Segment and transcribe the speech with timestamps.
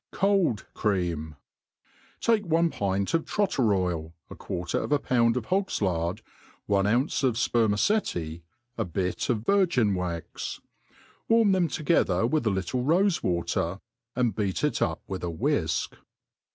[0.13, 1.35] 407, Cold Cream*
[2.21, 6.23] TAKE one pint of trotter oil^ a quarter of a pound of hog's lard,
[6.65, 8.41] one ounce of fpermaceti^
[8.79, 10.59] a bic of virgin wax;
[11.27, 13.79] warm them together with a little rofe water,
[14.15, 15.93] and beat ic up withawhiik.